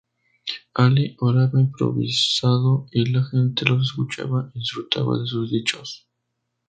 Ali 0.73 1.15
oraba 1.19 1.59
improvisado 1.61 2.87
y 2.91 3.05
la 3.11 3.23
gente 3.23 3.65
los 3.69 3.91
escuchaba 3.91 4.49
y 4.55 4.57
disfrutaba 4.61 5.19
de 5.19 5.27
sus 5.27 5.51
dichos. 5.51 6.09